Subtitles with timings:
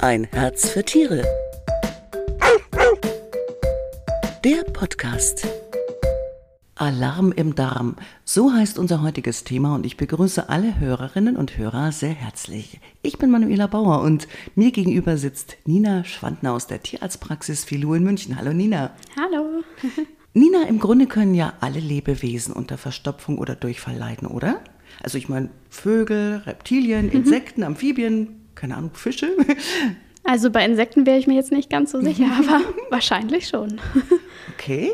[0.00, 1.24] Ein Herz für Tiere.
[4.44, 5.48] Der Podcast.
[6.76, 7.96] Alarm im Darm.
[8.24, 12.78] So heißt unser heutiges Thema und ich begrüße alle Hörerinnen und Hörer sehr herzlich.
[13.02, 18.04] Ich bin Manuela Bauer und mir gegenüber sitzt Nina Schwandner aus der Tierarztpraxis Filou in
[18.04, 18.36] München.
[18.36, 18.92] Hallo Nina.
[19.16, 19.64] Hallo.
[20.32, 24.60] Nina, im Grunde können ja alle Lebewesen unter Verstopfung oder Durchfall leiden, oder?
[25.02, 27.12] Also ich meine Vögel, Reptilien, mhm.
[27.12, 29.30] Insekten, Amphibien, keine Ahnung, Fische.
[30.24, 32.60] Also bei Insekten wäre ich mir jetzt nicht ganz so sicher, aber
[32.90, 33.80] wahrscheinlich schon.
[34.54, 34.90] Okay.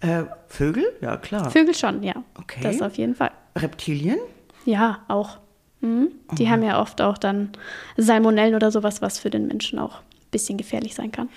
[0.00, 0.84] Äh, Vögel?
[1.00, 1.50] Ja, klar.
[1.50, 2.22] Vögel schon, ja.
[2.38, 2.60] Okay.
[2.62, 3.32] Das auf jeden Fall.
[3.56, 4.18] Reptilien?
[4.64, 5.38] Ja, auch.
[5.80, 6.08] Mhm.
[6.32, 6.50] Die mhm.
[6.50, 7.50] haben ja oft auch dann
[7.96, 11.30] Salmonellen oder sowas, was für den Menschen auch ein bisschen gefährlich sein kann.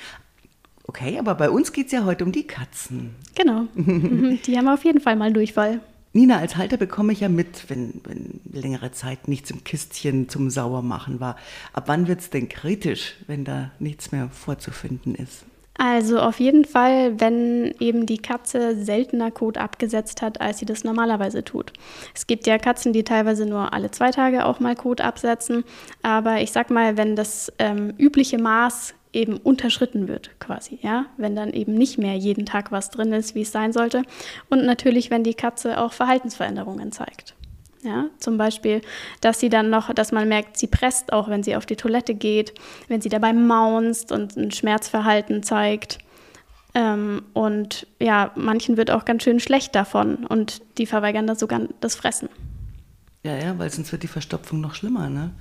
[0.83, 3.15] Okay, aber bei uns geht es ja heute um die Katzen.
[3.35, 3.63] Genau.
[3.75, 4.39] Mhm.
[4.45, 5.79] die haben auf jeden Fall mal Durchfall.
[6.11, 10.49] Nina, als Halter bekomme ich ja mit, wenn, wenn längere Zeit nichts im Kistchen zum
[10.49, 11.35] Sauermachen war.
[11.71, 15.45] Ab wann wird es denn kritisch, wenn da nichts mehr vorzufinden ist?
[15.81, 20.83] Also auf jeden Fall, wenn eben die Katze seltener Kot abgesetzt hat, als sie das
[20.83, 21.71] normalerweise tut.
[22.13, 25.63] Es gibt ja Katzen, die teilweise nur alle zwei Tage auch mal Kot absetzen.
[26.01, 31.35] Aber ich sag mal, wenn das ähm, übliche Maß eben unterschritten wird, quasi, ja, wenn
[31.35, 34.03] dann eben nicht mehr jeden Tag was drin ist, wie es sein sollte.
[34.49, 37.35] Und natürlich, wenn die Katze auch Verhaltensveränderungen zeigt.
[37.81, 38.81] Ja, zum Beispiel,
[39.21, 42.13] dass sie dann noch, dass man merkt, sie presst auch, wenn sie auf die Toilette
[42.13, 42.53] geht,
[42.89, 45.99] wenn sie dabei maunzt und ein Schmerzverhalten zeigt.
[46.75, 51.61] Ähm, und ja, manchen wird auch ganz schön schlecht davon und die verweigern dann sogar
[51.79, 52.29] das Fressen.
[53.23, 55.31] Ja, ja, weil sonst wird die Verstopfung noch schlimmer, ne?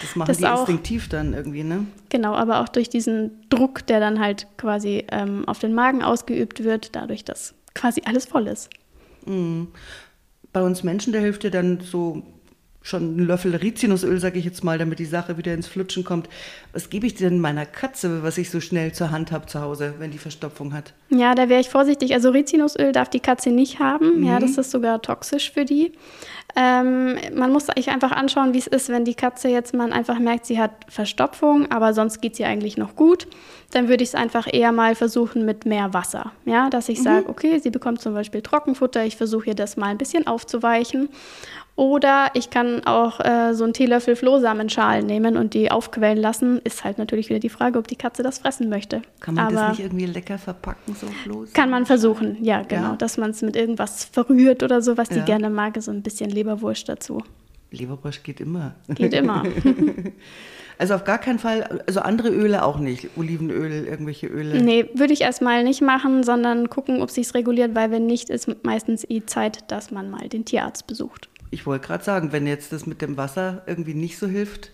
[0.00, 1.86] Das machen das die auch, instinktiv dann irgendwie, ne?
[2.08, 6.64] Genau, aber auch durch diesen Druck, der dann halt quasi ähm, auf den Magen ausgeübt
[6.64, 8.70] wird, dadurch, dass quasi alles voll ist.
[9.26, 9.68] Mhm.
[10.52, 12.22] Bei uns Menschen, der hilft dir dann so
[12.86, 16.28] schon einen Löffel Rizinusöl, sage ich jetzt mal, damit die Sache wieder ins Flutschen kommt.
[16.72, 19.94] Was gebe ich denn meiner Katze, was ich so schnell zur Hand habe zu Hause,
[19.98, 20.92] wenn die Verstopfung hat?
[21.10, 22.14] Ja, da wäre ich vorsichtig.
[22.14, 24.20] Also Rizinusöl darf die Katze nicht haben.
[24.20, 24.26] Mhm.
[24.26, 25.92] Ja, das ist sogar toxisch für die.
[26.54, 30.18] Ähm, man muss sich einfach anschauen, wie es ist, wenn die Katze jetzt man einfach
[30.18, 33.26] merkt, sie hat Verstopfung, aber sonst geht sie eigentlich noch gut.
[33.72, 36.30] Dann würde ich es einfach eher mal versuchen mit mehr Wasser.
[36.44, 37.04] Ja, dass ich mhm.
[37.04, 41.08] sage, okay, sie bekommt zum Beispiel Trockenfutter, ich versuche ihr das mal ein bisschen aufzuweichen.
[41.76, 46.58] Oder ich kann auch äh, so einen Teelöffel Flohsamenschalen nehmen und die aufquellen lassen.
[46.64, 49.02] Ist halt natürlich wieder die Frage, ob die Katze das fressen möchte.
[49.20, 51.52] Kann man Aber das nicht irgendwie lecker verpacken, so Flohsamen?
[51.52, 52.90] Kann man versuchen, ja, genau.
[52.90, 52.96] Ja.
[52.96, 55.24] Dass man es mit irgendwas verrührt oder so, was die ja.
[55.26, 57.22] gerne mag, so ein bisschen Leberwurst dazu.
[57.70, 58.74] Leberwurst geht immer.
[58.88, 59.42] Geht immer.
[60.78, 64.62] also auf gar keinen Fall, also andere Öle auch nicht, Olivenöl, irgendwelche Öle.
[64.62, 68.64] Nee, würde ich erstmal nicht machen, sondern gucken, ob sich reguliert, weil wenn nicht, ist
[68.64, 71.28] meistens eh Zeit, dass man mal den Tierarzt besucht.
[71.50, 74.70] Ich wollte gerade sagen, wenn jetzt das mit dem Wasser irgendwie nicht so hilft.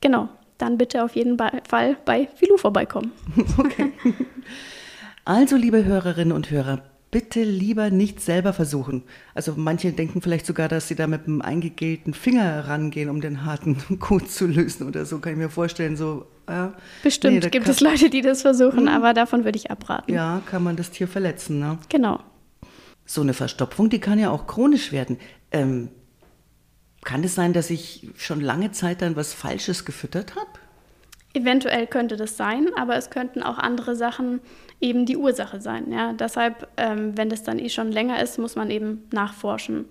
[0.00, 0.28] Genau,
[0.58, 3.12] dann bitte auf jeden Fall bei Filou vorbeikommen.
[3.58, 3.92] Okay.
[5.24, 9.02] Also, liebe Hörerinnen und Hörer, bitte lieber nicht selber versuchen.
[9.34, 13.44] Also manche denken vielleicht sogar, dass sie da mit einem eingegelten Finger rangehen, um den
[13.44, 15.96] harten Kot zu lösen oder so, kann ich mir vorstellen.
[15.96, 16.68] So, äh,
[17.02, 18.88] Bestimmt nee, gibt es Leute, die das versuchen, mhm.
[18.88, 20.12] aber davon würde ich abraten.
[20.12, 21.58] Ja, kann man das Tier verletzen.
[21.58, 21.78] Ne?
[21.88, 22.20] Genau.
[23.04, 25.18] So eine Verstopfung, die kann ja auch chronisch werden.
[25.52, 25.88] Ähm,
[27.04, 30.48] kann es sein, dass ich schon lange Zeit dann was Falsches gefüttert habe?
[31.34, 34.40] Eventuell könnte das sein, aber es könnten auch andere Sachen
[34.80, 35.92] eben die Ursache sein.
[35.92, 36.12] Ja?
[36.14, 39.84] Deshalb, ähm, wenn das dann eh schon länger ist, muss man eben nachforschen,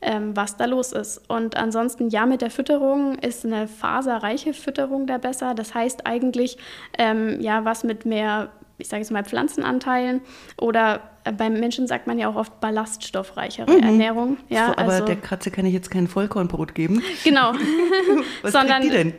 [0.00, 1.20] ähm, was da los ist.
[1.28, 5.54] Und ansonsten, ja, mit der Fütterung ist eine faserreiche Fütterung da besser.
[5.54, 6.58] Das heißt eigentlich,
[6.96, 10.20] ähm, ja, was mit mehr ich sage jetzt mal Pflanzenanteilen
[10.60, 11.00] oder
[11.32, 13.82] beim Menschen sagt man ja auch oft ballaststoffreichere mhm.
[13.82, 14.36] Ernährung.
[14.48, 17.02] Ja, aber also, der Katze kann ich jetzt kein Vollkornbrot geben.
[17.24, 17.52] Genau.
[18.42, 19.14] Was Sondern die denn?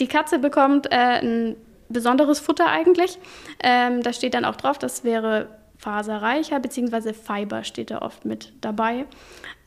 [0.00, 1.56] Die Katze bekommt äh, ein
[1.88, 3.18] besonderes Futter eigentlich.
[3.62, 5.48] Ähm, da steht dann auch drauf, das wäre
[5.78, 9.04] faserreicher, beziehungsweise Fiber steht da oft mit dabei.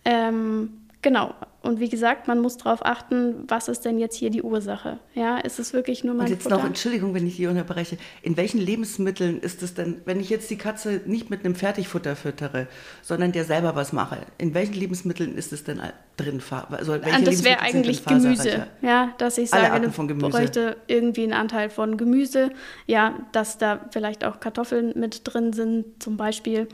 [0.03, 1.33] Ähm, Genau.
[1.61, 4.97] Und wie gesagt, man muss darauf achten, was ist denn jetzt hier die Ursache?
[5.13, 6.57] Ja, ist es wirklich nur mein Und jetzt Futter?
[6.57, 7.97] noch, Entschuldigung, wenn ich hier unterbreche.
[8.21, 12.15] In welchen Lebensmitteln ist es denn, wenn ich jetzt die Katze nicht mit einem Fertigfutter
[12.15, 12.67] füttere,
[13.01, 15.81] sondern der selber was mache, in welchen Lebensmitteln ist es denn
[16.17, 16.41] drin?
[16.71, 18.67] Also welche das wäre eigentlich Gemüse.
[18.81, 20.29] Ja, dass ich sage, Alle von Gemüse.
[20.29, 22.51] bräuchte irgendwie einen Anteil von Gemüse.
[22.87, 26.67] Ja, dass da vielleicht auch Kartoffeln mit drin sind, zum Beispiel.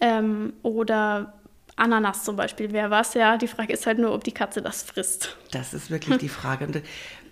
[0.00, 1.34] Ähm, oder
[1.82, 3.36] Ananas zum Beispiel wäre was, ja.
[3.36, 5.36] Die Frage ist halt nur, ob die Katze das frisst.
[5.50, 6.66] Das ist wirklich die Frage.
[6.66, 6.82] Und äh,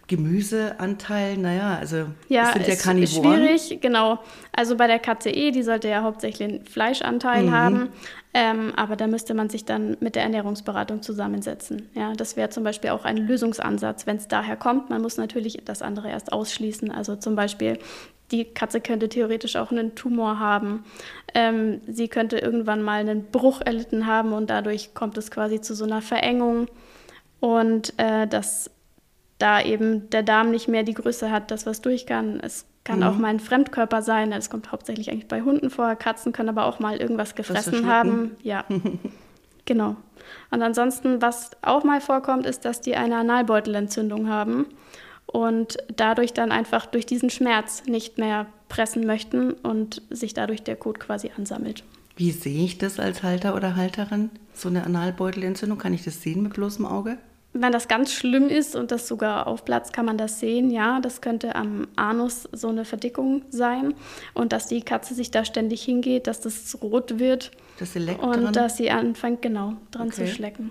[0.08, 3.36] Gemüseanteil, naja, also ja, das sind ja ist Karnivoren.
[3.36, 4.18] schwierig, genau.
[4.52, 7.52] Also bei der Katze eh, die sollte ja hauptsächlich einen Fleischanteil Mhm.
[7.52, 7.88] haben,
[8.34, 11.88] ähm, aber da müsste man sich dann mit der Ernährungsberatung zusammensetzen.
[11.94, 14.90] Ja, das wäre zum Beispiel auch ein Lösungsansatz, wenn es daher kommt.
[14.90, 16.90] Man muss natürlich das andere erst ausschließen.
[16.90, 17.78] Also zum Beispiel
[18.30, 20.84] die Katze könnte theoretisch auch einen Tumor haben.
[21.34, 25.74] Ähm, sie könnte irgendwann mal einen Bruch erlitten haben und dadurch kommt es quasi zu
[25.74, 26.68] so einer Verengung.
[27.40, 28.70] Und äh, dass
[29.38, 32.38] da eben der Darm nicht mehr die Größe hat, dass was durch kann.
[32.40, 33.02] Es kann Mhm.
[33.04, 34.30] auch mal ein Fremdkörper sein.
[34.30, 35.94] Das kommt hauptsächlich eigentlich bei Hunden vor.
[35.96, 38.36] Katzen können aber auch mal irgendwas gefressen haben.
[38.42, 38.64] Ja,
[39.64, 39.96] genau.
[40.50, 44.66] Und ansonsten, was auch mal vorkommt, ist, dass die eine Analbeutelentzündung haben
[45.32, 50.76] und dadurch dann einfach durch diesen Schmerz nicht mehr pressen möchten und sich dadurch der
[50.76, 51.84] Kot quasi ansammelt.
[52.16, 54.30] Wie sehe ich das als Halter oder Halterin?
[54.54, 57.18] So eine Analbeutelentzündung, kann ich das sehen mit bloßem Auge?
[57.52, 60.70] Wenn das ganz schlimm ist und das sogar aufplatzt, kann man das sehen.
[60.70, 63.94] Ja, das könnte am Anus so eine Verdickung sein
[64.34, 67.50] und dass die Katze sich da ständig hingeht, dass das rot wird
[67.80, 68.52] Das leckt und dran?
[68.52, 70.32] dass sie anfängt, genau, dran zu Okay.
[70.32, 70.70] schlecken.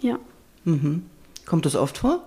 [0.00, 0.18] Ja,
[0.64, 1.06] Mhm.
[1.44, 2.22] Kommt das oft vor?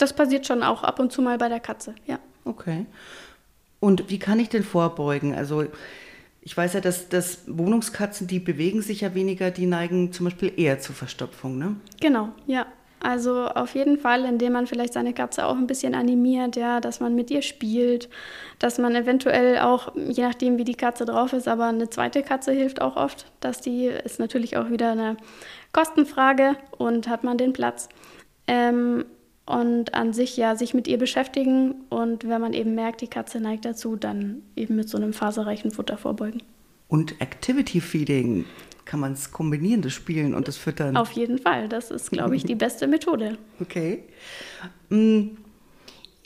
[0.00, 1.94] Das passiert schon auch ab und zu mal bei der Katze.
[2.06, 2.18] Ja.
[2.44, 2.86] Okay.
[3.80, 5.34] Und wie kann ich denn vorbeugen?
[5.34, 5.64] Also
[6.42, 10.52] ich weiß ja, dass, dass Wohnungskatzen, die bewegen sich ja weniger, die neigen zum Beispiel
[10.56, 11.76] eher zur Verstopfung, ne?
[12.00, 12.66] Genau, ja.
[13.02, 17.00] Also auf jeden Fall, indem man vielleicht seine Katze auch ein bisschen animiert, ja, dass
[17.00, 18.10] man mit ihr spielt,
[18.58, 22.52] dass man eventuell auch, je nachdem wie die Katze drauf ist, aber eine zweite Katze
[22.52, 25.16] hilft auch oft, dass die ist natürlich auch wieder eine
[25.72, 27.88] Kostenfrage und hat man den Platz.
[28.46, 29.06] Ähm,
[29.50, 33.40] und an sich ja sich mit ihr beschäftigen und wenn man eben merkt, die Katze
[33.40, 36.42] neigt dazu, dann eben mit so einem faserreichen Futter vorbeugen.
[36.88, 38.44] Und Activity Feeding,
[38.84, 40.96] kann man es kombinieren, das Spielen und das Füttern?
[40.96, 43.38] Auf jeden Fall, das ist, glaube ich, die beste Methode.
[43.60, 44.04] Okay.
[44.88, 45.36] Mm,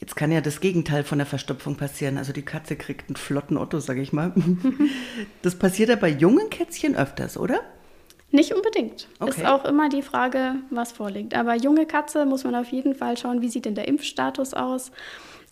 [0.05, 2.19] Jetzt kann ja das Gegenteil von der Verstopfung passieren.
[2.19, 4.35] Also die Katze kriegt einen flotten Otto, sage ich mal.
[5.43, 7.61] Das passiert ja bei jungen Kätzchen öfters, oder?
[8.35, 9.07] Nicht unbedingt.
[9.21, 9.43] Okay.
[9.43, 11.37] Ist auch immer die Frage, was vorliegt.
[11.37, 14.91] Aber junge Katze muss man auf jeden Fall schauen, wie sieht denn der Impfstatus aus.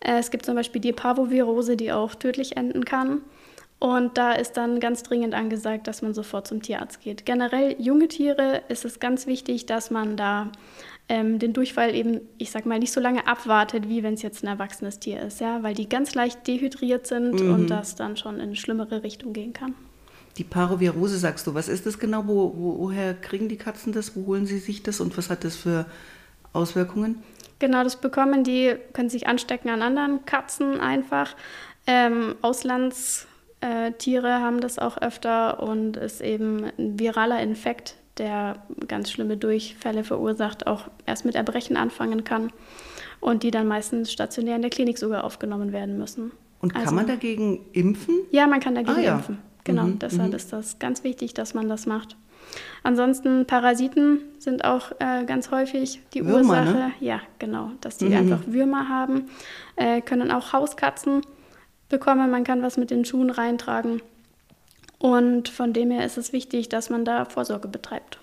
[0.00, 3.20] Äh, Es gibt zum Beispiel die Parvovirose, die auch tödlich enden kann.
[3.78, 7.24] Und da ist dann ganz dringend angesagt, dass man sofort zum Tierarzt geht.
[7.24, 10.50] Generell junge Tiere ist es ganz wichtig, dass man da
[11.08, 14.42] ähm, den Durchfall eben, ich sag mal, nicht so lange abwartet, wie wenn es jetzt
[14.42, 18.36] ein erwachsenes Tier ist, ja, weil die ganz leicht dehydriert sind und das dann schon
[18.36, 19.76] in eine schlimmere Richtung gehen kann.
[20.38, 22.24] Die Parovirose, sagst du, was ist das genau?
[22.26, 24.16] Wo, wo, woher kriegen die Katzen das?
[24.16, 25.86] Wo holen sie sich das und was hat das für
[26.52, 27.22] Auswirkungen?
[27.58, 31.36] Genau, das bekommen die, können sich anstecken an anderen Katzen einfach.
[31.86, 39.36] Ähm, Auslandstiere haben das auch öfter und ist eben ein viraler Infekt, der ganz schlimme
[39.36, 42.52] Durchfälle verursacht, auch erst mit Erbrechen anfangen kann
[43.20, 46.32] und die dann meistens stationär in der Klinik sogar aufgenommen werden müssen.
[46.60, 48.14] Und kann Also- man dagegen impfen?
[48.30, 49.14] Ja, man kann dagegen Ah, ja.
[49.16, 49.38] impfen.
[49.64, 50.34] Genau, Mhm, deshalb mhm.
[50.36, 52.16] ist das ganz wichtig, dass man das macht.
[52.82, 56.72] Ansonsten Parasiten sind auch äh, ganz häufig die Würmer, Ursache.
[56.76, 56.92] ne?
[57.00, 58.16] Ja, genau, dass die Mhm.
[58.16, 59.30] einfach Würmer haben.
[59.76, 61.22] Äh, können auch Hauskatzen
[61.88, 62.30] bekommen.
[62.30, 64.02] Man kann was mit den Schuhen reintragen.
[64.98, 68.18] Und von dem her ist es wichtig, dass man da Vorsorge betreibt.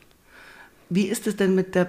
[0.91, 1.87] Wie ist es denn mit der,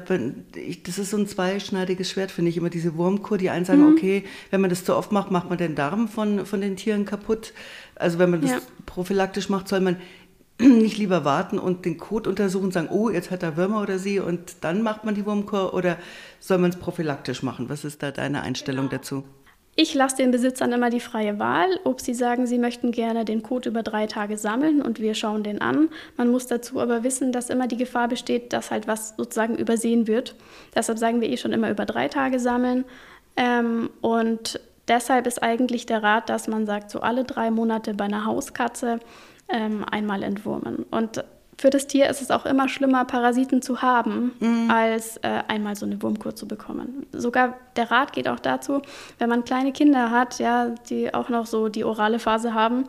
[0.54, 3.38] ich- das ist so ein zweischneidiges Schwert, finde ich, immer diese Wurmkur.
[3.38, 3.92] Die einen sagen, Mhm.
[3.96, 7.06] okay, wenn man das zu oft macht, macht man den Darm von, von den Tieren
[7.06, 7.54] kaputt.
[7.94, 8.58] Also wenn man das Ja.
[8.86, 9.96] prophylaktisch macht, soll man
[10.60, 13.98] nicht lieber warten und den Kot untersuchen und sagen, oh, jetzt hat er Würmer oder
[13.98, 15.96] sie und dann macht man die Wurmkur oder
[16.38, 17.70] soll man es prophylaktisch machen?
[17.70, 19.24] Was ist da deine Einstellung dazu?
[19.82, 23.42] Ich lasse den Besitzern immer die freie Wahl, ob sie sagen, sie möchten gerne den
[23.42, 25.88] Kot über drei Tage sammeln und wir schauen den an.
[26.18, 30.06] Man muss dazu aber wissen, dass immer die Gefahr besteht, dass halt was sozusagen übersehen
[30.06, 30.34] wird.
[30.74, 32.84] Deshalb sagen wir eh schon immer über drei Tage sammeln.
[33.38, 38.04] Ähm, und deshalb ist eigentlich der Rat, dass man sagt, so alle drei Monate bei
[38.04, 39.00] einer Hauskatze
[39.48, 40.84] ähm, einmal entwurmen.
[40.90, 41.24] Und
[41.60, 44.32] für das Tier ist es auch immer schlimmer, Parasiten zu haben,
[44.70, 47.06] als äh, einmal so eine Wurmkur zu bekommen.
[47.12, 48.80] Sogar der Rat geht auch dazu,
[49.18, 52.84] wenn man kleine Kinder hat, ja, die auch noch so die orale Phase haben,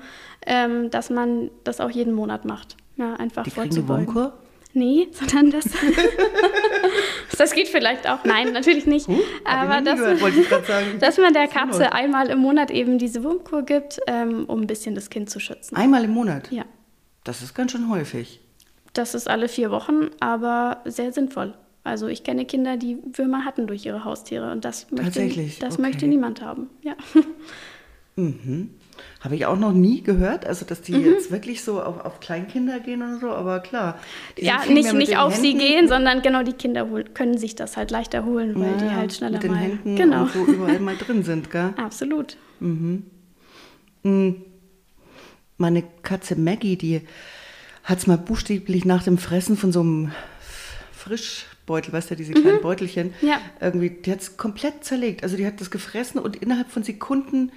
[0.46, 2.78] ähm, dass man das auch jeden Monat macht.
[2.96, 4.08] Ja, einfach Die kriegen eine vorzubeugen.
[4.08, 4.34] Wurmkur?
[4.74, 5.66] Nee, sondern das.
[7.38, 8.24] das geht vielleicht auch.
[8.24, 9.08] Nein, natürlich nicht.
[9.08, 10.22] Huh, Aber dass, gehört,
[11.02, 11.48] dass man der.
[11.50, 15.42] Katze einmal im Monat eben diese Wurmkur gibt, ähm, um ein bisschen das Kind zu
[15.42, 15.76] schützen.
[15.76, 16.50] Einmal im Monat?
[16.52, 16.64] Ja.
[17.26, 18.40] Das ist ganz schön häufig.
[18.94, 21.54] Das ist alle vier Wochen, aber sehr sinnvoll.
[21.84, 25.28] Also ich kenne Kinder, die Würmer hatten durch ihre Haustiere und das möchte,
[25.60, 25.82] das Okay.
[25.82, 26.70] möchte niemand haben.
[26.84, 26.96] Ja.
[28.18, 28.72] Mhm.
[29.22, 31.06] Habe ich auch noch nie gehört, also dass die mhm.
[31.06, 34.00] jetzt wirklich so auf, auf Kleinkinder gehen oder so, aber klar.
[34.38, 35.44] Ja, nicht, nicht auf Händen.
[35.44, 38.90] sie gehen, sondern genau die Kinder können sich das halt leichter holen, weil ja, die
[38.92, 40.28] halt schneller mit den mal Händen genau.
[40.28, 41.74] so überall mal drin sind, gell?
[41.78, 42.38] Absolut.
[42.60, 43.04] Mhm.
[44.04, 44.44] mhm.
[45.58, 47.02] Meine Katze Maggie, die
[47.92, 50.12] hat es mal buchstäblich nach dem Fressen von so einem
[50.94, 52.62] Frischbeutel, weißt du, diese kleinen mhm.
[52.62, 53.40] Beutelchen, ja.
[53.60, 55.24] irgendwie, die hat es komplett zerlegt.
[55.24, 57.52] Also die hat das gefressen und innerhalb von Sekunden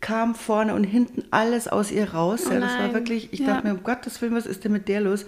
[0.00, 2.42] kam vorne und hinten alles aus ihr raus.
[2.48, 3.46] Oh ja, das war wirklich, ich ja.
[3.46, 5.24] dachte mir, um Gottes Willen, was ist denn mit der los?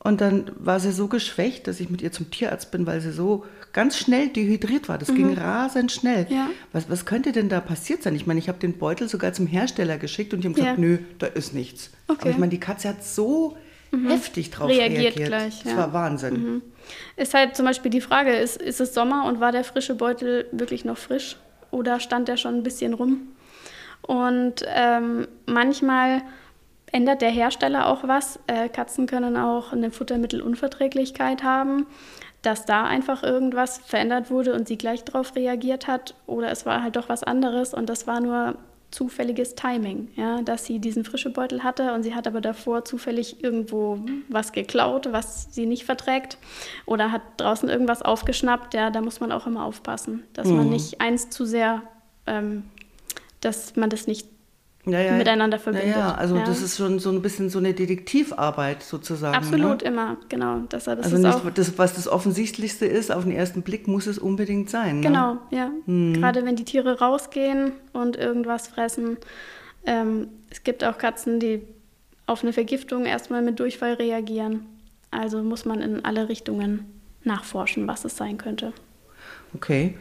[0.00, 3.12] Und dann war sie so geschwächt, dass ich mit ihr zum Tierarzt bin, weil sie
[3.12, 4.98] so ganz schnell dehydriert war.
[4.98, 5.14] Das mhm.
[5.14, 6.26] ging rasend schnell.
[6.28, 6.50] Ja.
[6.72, 8.14] Was, was könnte denn da passiert sein?
[8.14, 10.98] Ich meine, ich habe den Beutel sogar zum Hersteller geschickt und die haben gesagt, nö,
[11.18, 11.90] da ist nichts.
[12.08, 12.20] Okay.
[12.20, 13.56] Aber ich meine, die Katze hat so
[14.02, 14.10] mhm.
[14.10, 15.16] heftig drauf reagiert.
[15.16, 15.28] reagiert.
[15.28, 16.34] Gleich, das war Wahnsinn.
[16.34, 16.62] Mhm.
[17.16, 20.46] Ist halt zum Beispiel die Frage, ist, ist es Sommer und war der frische Beutel
[20.52, 21.36] wirklich noch frisch?
[21.70, 23.28] Oder stand der schon ein bisschen rum?
[24.02, 26.22] Und ähm, manchmal
[26.92, 28.38] ändert der Hersteller auch was.
[28.46, 31.86] Äh, Katzen können auch eine Futtermittelunverträglichkeit haben,
[32.42, 36.14] dass da einfach irgendwas verändert wurde und sie gleich darauf reagiert hat.
[36.26, 38.56] Oder es war halt doch was anderes und das war nur
[38.94, 43.42] zufälliges Timing, ja, dass sie diesen frische Beutel hatte und sie hat aber davor zufällig
[43.42, 43.98] irgendwo
[44.28, 46.38] was geklaut, was sie nicht verträgt
[46.86, 48.74] oder hat draußen irgendwas aufgeschnappt.
[48.74, 50.56] Ja, da muss man auch immer aufpassen, dass mhm.
[50.56, 51.82] man nicht eins zu sehr
[52.26, 52.64] ähm,
[53.44, 54.26] dass man das nicht
[54.86, 55.96] ja, ja, miteinander verbindet.
[55.96, 56.44] Ja, also ja.
[56.44, 59.34] das ist schon so ein bisschen so eine Detektivarbeit sozusagen.
[59.34, 59.88] Absolut, ne?
[59.88, 60.60] immer, genau.
[60.68, 64.18] Das, das also nicht, das, was das Offensichtlichste ist, auf den ersten Blick muss es
[64.18, 65.00] unbedingt sein.
[65.00, 65.06] Ne?
[65.06, 65.70] Genau, ja.
[65.86, 66.14] Hm.
[66.14, 69.16] Gerade wenn die Tiere rausgehen und irgendwas fressen.
[69.86, 71.62] Ähm, es gibt auch Katzen, die
[72.26, 74.66] auf eine Vergiftung erstmal mit Durchfall reagieren.
[75.10, 76.86] Also muss man in alle Richtungen
[77.22, 78.72] nachforschen, was es sein könnte.
[79.54, 79.94] Okay.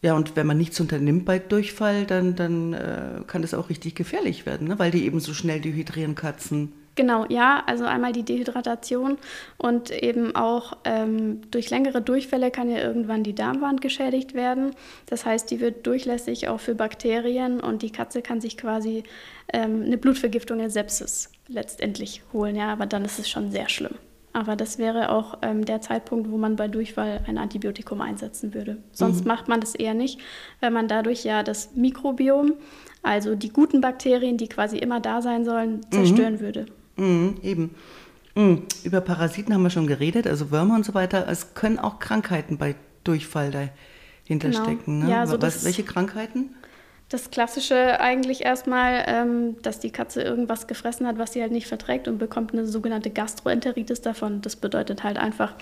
[0.00, 3.96] Ja, und wenn man nichts unternimmt bei Durchfall, dann, dann äh, kann das auch richtig
[3.96, 4.78] gefährlich werden, ne?
[4.78, 6.72] weil die eben so schnell dehydrieren Katzen.
[6.98, 9.18] Genau, ja, also einmal die Dehydratation
[9.56, 14.72] und eben auch ähm, durch längere Durchfälle kann ja irgendwann die Darmwand geschädigt werden.
[15.06, 19.04] Das heißt, die wird durchlässig auch für Bakterien und die Katze kann sich quasi
[19.52, 23.94] ähm, eine Blutvergiftung, eine Sepsis letztendlich holen, ja, aber dann ist es schon sehr schlimm.
[24.32, 28.78] Aber das wäre auch ähm, der Zeitpunkt, wo man bei Durchfall ein Antibiotikum einsetzen würde.
[28.92, 29.28] Sonst mhm.
[29.28, 30.20] macht man das eher nicht,
[30.60, 32.54] weil man dadurch ja das Mikrobiom,
[33.02, 36.40] also die guten Bakterien, die quasi immer da sein sollen, zerstören mhm.
[36.40, 36.66] würde.
[36.96, 37.74] Mhm, eben.
[38.34, 38.62] Mhm.
[38.84, 41.26] Über Parasiten haben wir schon geredet, also Würmer und so weiter.
[41.28, 44.62] Es können auch Krankheiten bei Durchfall dahinter genau.
[44.62, 44.98] stecken.
[45.00, 45.10] Ne?
[45.10, 46.54] Ja, so Was, welche Krankheiten?
[47.08, 51.66] Das Klassische eigentlich erstmal, ähm, dass die Katze irgendwas gefressen hat, was sie halt nicht
[51.66, 54.42] verträgt und bekommt eine sogenannte Gastroenteritis davon.
[54.42, 55.54] Das bedeutet halt einfach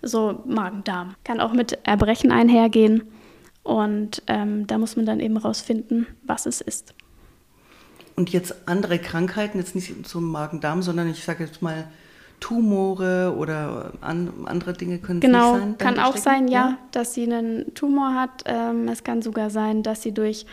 [0.00, 1.16] so Magen-Darm.
[1.24, 3.02] Kann auch mit Erbrechen einhergehen
[3.64, 6.94] und ähm, da muss man dann eben rausfinden, was es ist.
[8.14, 11.88] Und jetzt andere Krankheiten, jetzt nicht zum Magen-Darm, sondern ich sage jetzt mal
[12.38, 15.76] Tumore oder an, andere Dinge können genau, sein?
[15.78, 18.42] Genau, kann auch sein, ja, ja, dass sie einen Tumor hat.
[18.46, 20.44] Ähm, es kann sogar sein, dass sie durch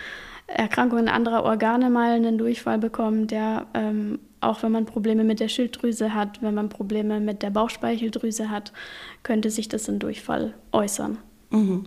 [0.53, 5.49] Erkrankungen anderer Organe mal einen Durchfall bekommt, der ähm, auch wenn man Probleme mit der
[5.49, 8.71] Schilddrüse hat, wenn man Probleme mit der Bauchspeicheldrüse hat,
[9.23, 11.17] könnte sich das in Durchfall äußern.
[11.49, 11.85] Mhm.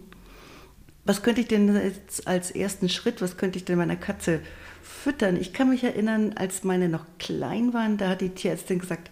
[1.05, 4.41] Was könnte ich denn jetzt als ersten Schritt, was könnte ich denn meiner Katze
[4.83, 5.37] füttern?
[5.37, 9.11] Ich kann mich erinnern, als meine noch klein waren, da hat die Tierärztin gesagt,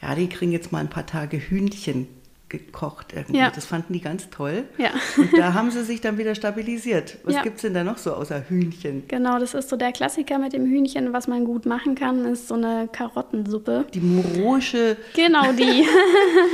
[0.00, 2.06] ja, die kriegen jetzt mal ein paar Tage Hühnchen
[2.52, 3.38] gekocht irgendwie.
[3.38, 3.50] Ja.
[3.50, 4.64] Das fanden die ganz toll.
[4.76, 4.90] Ja.
[5.16, 7.16] Und da haben sie sich dann wieder stabilisiert.
[7.24, 7.42] Was ja.
[7.42, 9.04] gibt es denn da noch so außer Hühnchen?
[9.08, 11.12] Genau, das ist so der Klassiker mit dem Hühnchen.
[11.12, 13.86] Was man gut machen kann, ist so eine Karottensuppe.
[13.92, 14.98] Die moroische.
[15.16, 15.62] Genau, die.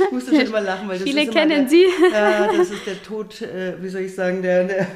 [0.05, 1.85] ich musste schon immer lachen, weil das Viele ist kennen der, sie.
[2.11, 4.87] Ja, das ist der Tod, äh, wie soll ich sagen, der, der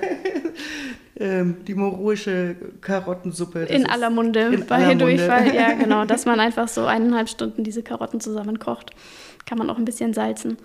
[1.19, 3.63] ähm, die moroische Karottensuppe.
[3.63, 5.43] in aller Munde, in bei aller Durchfall.
[5.43, 5.57] Munde.
[5.57, 8.91] Ja, genau, dass man einfach so eineinhalb Stunden diese Karotten zusammen kocht.
[9.45, 10.57] Kann man auch ein bisschen salzen.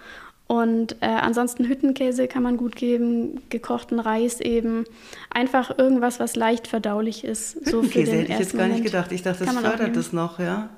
[0.49, 4.85] Und äh, ansonsten Hüttenkäse kann man gut geben, gekochten Reis eben.
[5.29, 7.67] Einfach irgendwas, was leicht verdaulich ist.
[7.67, 8.81] So für den hätte ich jetzt gar Moment.
[8.81, 9.13] nicht gedacht.
[9.13, 10.71] Ich dachte, das fördert das noch, ja?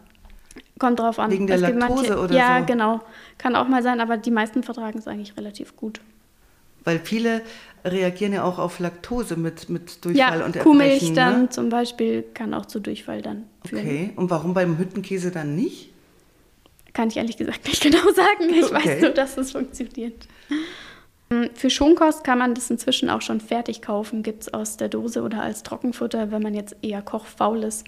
[0.80, 1.30] Kommt drauf an.
[1.30, 2.52] Wegen der Laktose oder ja, so?
[2.52, 3.00] Ja, genau.
[3.38, 6.00] Kann auch mal sein, aber die meisten vertragen es eigentlich relativ gut.
[6.82, 7.42] Weil viele
[7.84, 10.62] reagieren ja auch auf Laktose mit, mit Durchfall ja, und Erbrechen.
[10.62, 11.48] Kuhmilch dann ne?
[11.50, 13.86] zum Beispiel kann auch zu Durchfall dann führen.
[13.86, 15.89] Okay, und warum beim Hüttenkäse dann nicht?
[16.92, 18.50] Kann ich ehrlich gesagt nicht genau sagen.
[18.50, 18.74] Ich okay.
[18.74, 20.26] weiß nur, dass es funktioniert.
[21.30, 24.22] Ähm, für Schonkost kann man das inzwischen auch schon fertig kaufen.
[24.22, 27.86] Gibt es aus der Dose oder als Trockenfutter, wenn man jetzt eher kochfaul ist,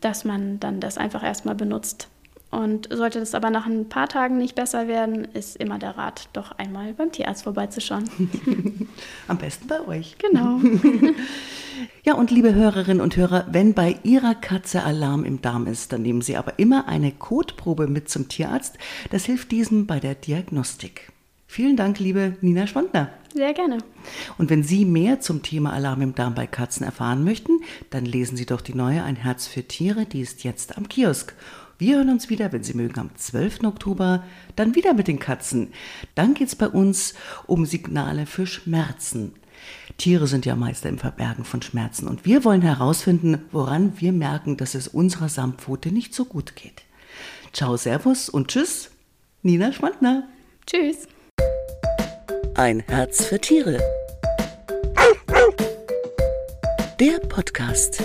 [0.00, 2.08] dass man dann das einfach erstmal benutzt.
[2.50, 6.28] Und sollte das aber nach ein paar Tagen nicht besser werden, ist immer der Rat,
[6.32, 8.10] doch einmal beim Tierarzt vorbeizuschauen.
[9.28, 10.16] Am besten bei euch.
[10.18, 10.60] Genau.
[12.04, 16.02] ja, und liebe Hörerinnen und Hörer, wenn bei Ihrer Katze Alarm im Darm ist, dann
[16.02, 18.78] nehmen Sie aber immer eine Kotprobe mit zum Tierarzt.
[19.10, 21.12] Das hilft diesem bei der Diagnostik.
[21.46, 23.10] Vielen Dank, liebe Nina Schwandner.
[23.32, 23.78] Sehr gerne.
[24.38, 28.36] Und wenn Sie mehr zum Thema Alarm im Darm bei Katzen erfahren möchten, dann lesen
[28.36, 31.34] Sie doch die neue Ein Herz für Tiere, die ist jetzt am Kiosk.
[31.80, 33.64] Wir hören uns wieder, wenn Sie mögen, am 12.
[33.64, 34.22] Oktober,
[34.54, 35.72] dann wieder mit den Katzen.
[36.14, 37.14] Dann geht es bei uns
[37.46, 39.32] um Signale für Schmerzen.
[39.96, 44.58] Tiere sind ja Meister im Verbergen von Schmerzen und wir wollen herausfinden, woran wir merken,
[44.58, 46.82] dass es unserer Samtpfote nicht so gut geht.
[47.54, 48.90] Ciao, Servus und Tschüss,
[49.42, 50.28] Nina Schwandner.
[50.66, 51.08] Tschüss.
[52.56, 53.80] Ein Herz für Tiere.
[57.00, 58.02] Der Podcast.